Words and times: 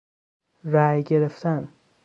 رای 0.63 1.03
گرفتن 1.03 1.67